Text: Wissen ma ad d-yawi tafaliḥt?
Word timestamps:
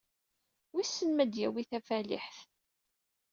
Wissen 0.73 1.09
ma 1.13 1.21
ad 1.23 1.29
d-yawi 1.31 1.63
tafaliḥt? 1.69 2.37